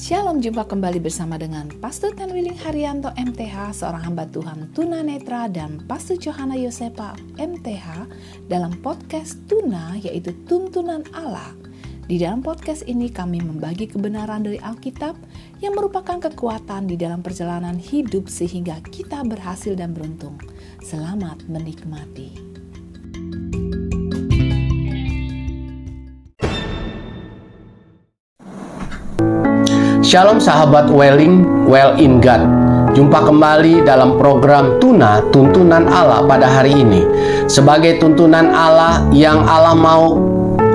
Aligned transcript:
Shalom, 0.00 0.40
jumpa 0.40 0.64
kembali 0.64 0.96
bersama 0.96 1.36
dengan 1.36 1.68
Pastor 1.76 2.16
Tan 2.16 2.32
Willing 2.32 2.56
Haryanto 2.56 3.12
MTH, 3.20 3.84
seorang 3.84 4.08
hamba 4.08 4.24
Tuhan 4.24 4.72
Tuna 4.72 5.04
Netra 5.04 5.44
dan 5.44 5.84
Pastor 5.84 6.16
Johanna 6.16 6.56
Yosepa 6.56 7.12
MTH 7.36 8.08
dalam 8.48 8.80
podcast 8.80 9.44
Tuna 9.44 10.00
yaitu 10.00 10.32
Tuntunan 10.48 11.04
Allah. 11.12 11.52
Di 12.08 12.16
dalam 12.16 12.40
podcast 12.40 12.88
ini 12.88 13.12
kami 13.12 13.44
membagi 13.44 13.92
kebenaran 13.92 14.40
dari 14.40 14.56
Alkitab 14.56 15.20
yang 15.60 15.76
merupakan 15.76 16.16
kekuatan 16.16 16.88
di 16.88 16.96
dalam 16.96 17.20
perjalanan 17.20 17.76
hidup 17.76 18.24
sehingga 18.24 18.80
kita 18.88 19.20
berhasil 19.28 19.76
dan 19.76 19.92
beruntung. 19.92 20.40
Selamat 20.80 21.44
menikmati. 21.44 22.50
Shalom 30.10 30.42
sahabat 30.42 30.90
Welling, 30.90 31.70
Well 31.70 31.94
in 31.94 32.18
God. 32.18 32.42
Jumpa 32.98 33.30
kembali 33.30 33.86
dalam 33.86 34.18
program 34.18 34.82
Tuna 34.82 35.22
Tuntunan 35.30 35.86
Allah 35.86 36.26
pada 36.26 36.50
hari 36.50 36.82
ini. 36.82 37.06
Sebagai 37.46 38.02
tuntunan 38.02 38.50
Allah 38.50 39.06
yang 39.14 39.46
Allah 39.46 39.70
mau 39.70 40.18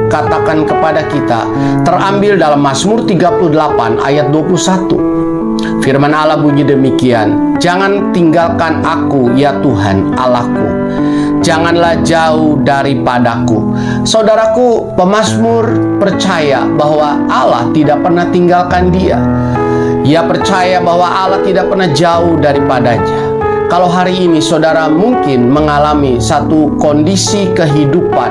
katakan 0.08 0.64
kepada 0.64 1.04
kita 1.12 1.52
terambil 1.84 2.40
dalam 2.40 2.64
Mazmur 2.64 3.04
38 3.04 4.00
ayat 4.08 4.32
21. 4.32 5.84
Firman 5.84 6.16
Allah 6.16 6.40
bunyi 6.40 6.64
demikian, 6.64 7.60
"Jangan 7.60 8.16
tinggalkan 8.16 8.88
aku 8.88 9.36
ya 9.36 9.52
Tuhan 9.60 10.16
Allahku." 10.16 10.85
Janganlah 11.46 12.02
jauh 12.02 12.58
daripadaku. 12.66 13.78
Saudaraku, 14.02 14.98
pemazmur 14.98 15.70
percaya 16.02 16.66
bahwa 16.66 17.22
Allah 17.30 17.70
tidak 17.70 18.02
pernah 18.02 18.26
tinggalkan 18.34 18.90
dia. 18.90 19.22
Ia 20.02 20.26
percaya 20.26 20.82
bahwa 20.82 21.06
Allah 21.06 21.46
tidak 21.46 21.70
pernah 21.70 21.90
jauh 21.94 22.42
daripadanya. 22.42 23.38
Kalau 23.70 23.90
hari 23.90 24.26
ini 24.26 24.42
saudara 24.42 24.90
mungkin 24.90 25.50
mengalami 25.50 26.22
satu 26.22 26.78
kondisi 26.78 27.50
kehidupan, 27.54 28.30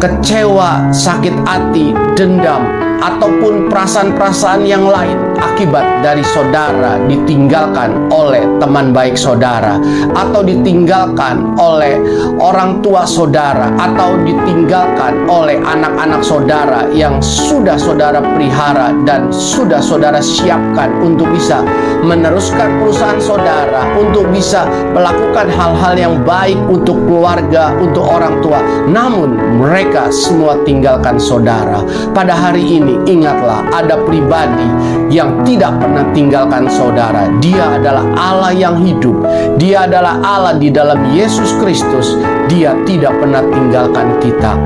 kecewa, 0.00 0.88
sakit 0.88 1.36
hati, 1.44 1.92
dendam, 2.16 2.64
ataupun 3.04 3.68
perasaan-perasaan 3.68 4.64
yang 4.64 4.88
lain, 4.88 5.16
akibat 5.38 6.02
dari 6.04 6.22
saudara 6.22 6.98
ditinggalkan 7.06 8.10
oleh 8.10 8.44
teman 8.58 8.90
baik 8.92 9.14
saudara 9.14 9.78
atau 10.14 10.42
ditinggalkan 10.44 11.54
oleh 11.58 11.98
orang 12.38 12.78
tua 12.84 13.06
saudara 13.06 13.70
atau 13.78 14.18
ditinggalkan 14.22 15.26
oleh 15.26 15.58
anak-anak 15.62 16.22
saudara 16.22 16.86
yang 16.94 17.18
sudah 17.22 17.78
saudara 17.78 18.22
pelihara 18.22 18.94
dan 19.02 19.30
sudah 19.30 19.82
saudara 19.82 20.22
siapkan 20.22 20.90
untuk 21.02 21.26
bisa 21.34 21.62
meneruskan 22.02 22.78
perusahaan 22.78 23.18
saudara 23.18 23.82
untuk 23.98 24.28
bisa 24.30 24.66
melakukan 24.94 25.50
hal-hal 25.50 25.94
yang 25.98 26.14
baik 26.22 26.58
untuk 26.70 26.96
keluarga, 27.06 27.74
untuk 27.78 28.04
orang 28.06 28.38
tua. 28.44 28.60
Namun 28.86 29.58
mereka 29.58 30.08
semua 30.14 30.60
tinggalkan 30.62 31.18
saudara. 31.18 31.82
Pada 32.14 32.34
hari 32.34 32.62
ini 32.62 33.00
ingatlah 33.08 33.66
ada 33.74 33.98
pribadi 34.06 34.68
yang 35.10 35.27
yang 35.28 35.44
tidak 35.44 35.72
pernah 35.76 36.04
tinggalkan 36.16 36.64
saudara. 36.72 37.28
Dia 37.44 37.76
adalah 37.76 38.04
Allah 38.16 38.52
yang 38.56 38.80
hidup. 38.80 39.20
Dia 39.60 39.84
adalah 39.84 40.16
Allah 40.24 40.56
di 40.56 40.72
dalam 40.72 41.12
Yesus 41.12 41.52
Kristus. 41.60 42.16
Dia 42.48 42.72
tidak 42.88 43.12
pernah 43.20 43.44
tinggalkan 43.44 44.16
kita. 44.24 44.56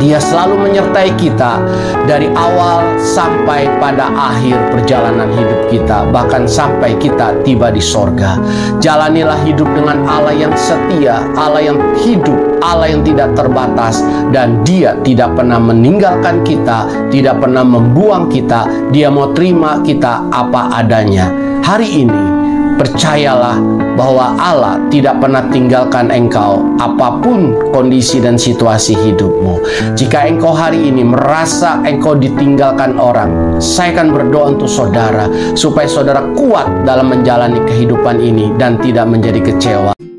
Dia 0.00 0.20
selalu 0.20 0.68
menyertai 0.68 1.16
kita 1.16 1.64
dari 2.04 2.28
awal 2.36 2.98
sampai 3.00 3.64
pada 3.80 4.10
akhir 4.12 4.58
perjalanan 4.74 5.32
hidup 5.32 5.60
kita, 5.70 6.04
bahkan 6.12 6.44
sampai 6.44 6.92
kita 6.98 7.32
tiba 7.46 7.72
di 7.72 7.80
sorga. 7.80 8.36
Jalanilah 8.84 9.38
hidup 9.48 9.64
dengan 9.72 10.04
Allah 10.04 10.34
yang 10.34 10.52
setia, 10.58 11.24
Allah 11.38 11.72
yang 11.72 11.78
hidup, 12.04 12.36
Allah 12.64 12.88
yang 12.88 13.04
tidak 13.04 13.36
terbatas, 13.36 14.00
dan 14.32 14.64
Dia 14.64 14.96
tidak 15.04 15.36
pernah 15.36 15.60
meninggalkan 15.60 16.40
kita, 16.40 16.88
tidak 17.12 17.44
pernah 17.44 17.60
membuang 17.60 18.32
kita. 18.32 18.64
Dia 18.88 19.12
mau 19.12 19.36
terima 19.36 19.84
kita 19.84 20.32
apa 20.32 20.80
adanya. 20.80 21.28
Hari 21.60 21.88
ini, 22.08 22.34
Percayalah 22.74 23.62
bahwa 23.94 24.34
Allah 24.34 24.82
tidak 24.90 25.22
pernah 25.22 25.46
tinggalkan 25.46 26.10
engkau 26.10 26.58
apa 26.82 27.22
pun 27.22 27.54
kondisi 27.70 28.18
dan 28.18 28.34
situasi 28.34 28.98
hidupmu. 28.98 29.62
Jika 29.94 30.26
engkau 30.26 30.50
hari 30.50 30.90
ini 30.90 31.06
merasa 31.06 31.78
engkau 31.86 32.18
ditinggalkan 32.18 32.98
orang, 32.98 33.62
saya 33.62 33.94
akan 33.94 34.10
berdoa 34.10 34.58
untuk 34.58 34.66
saudara 34.66 35.30
supaya 35.54 35.86
saudara 35.86 36.26
kuat 36.34 36.82
dalam 36.82 37.14
menjalani 37.14 37.62
kehidupan 37.62 38.18
ini 38.18 38.50
dan 38.58 38.74
tidak 38.82 39.06
menjadi 39.06 39.38
kecewa. 39.54 40.13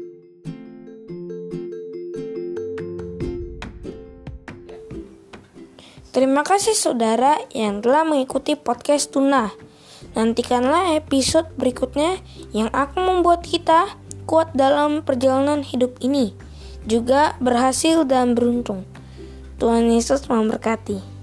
Terima 6.16 6.48
kasih 6.48 6.80
saudara 6.80 7.36
yang 7.52 7.84
telah 7.84 8.08
mengikuti 8.08 8.56
podcast 8.56 9.12
Tuna. 9.12 9.52
Nantikanlah 10.16 10.96
episode 10.96 11.52
berikutnya 11.60 12.24
yang 12.56 12.72
akan 12.72 13.20
membuat 13.20 13.44
kita 13.44 14.00
kuat 14.24 14.48
dalam 14.56 15.04
perjalanan 15.04 15.60
hidup 15.60 16.00
ini, 16.00 16.32
juga 16.88 17.36
berhasil 17.44 18.08
dan 18.08 18.32
beruntung. 18.32 18.88
Tuhan 19.60 19.92
Yesus 19.92 20.32
memberkati. 20.32 21.15